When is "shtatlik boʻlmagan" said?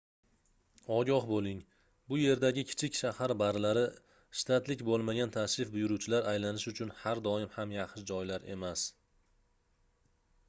4.43-5.33